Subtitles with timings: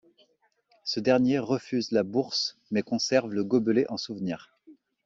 [0.83, 4.57] Ce dernier refuse la bourse mais conserve le gobelet en souvenir.